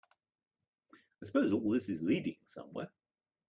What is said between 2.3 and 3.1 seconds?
somewhere?